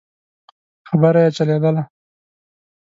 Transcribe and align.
خبره 0.89 1.19
يې 1.23 1.29
چلېدله. 1.37 1.83